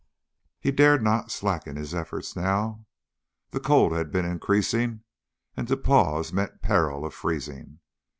[0.59, 2.87] He dared not slacken his efforts now.
[3.51, 5.03] The cold had been increasing,
[5.55, 7.81] and to pause meant peril of freezing.